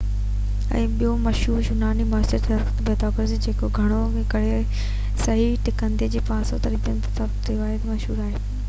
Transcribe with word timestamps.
هڪ 0.69 0.85
ٻيو 1.01 1.09
مشهور 1.25 1.59
يوناني 1.67 2.07
ماهر 2.13 2.25
رياضيات 2.31 2.71
پيٿاگورس 2.87 3.35
آهي 3.35 3.39
جيڪو 3.47 3.69
گهڻو 3.77 4.25
ڪري 4.33 4.51
صحيح 5.27 5.55
ٽڪنڊي 5.69 6.11
جي 6.17 6.27
پاسن 6.33 6.55
جي 6.57 6.63
طرفن 6.67 7.01
بابت 7.07 7.17
تعلقات 7.21 7.47
ٿيوري 7.53 7.73
جي 7.79 7.81
ڪري 7.87 7.97
مشهور 7.97 8.27
آهي 8.29 8.45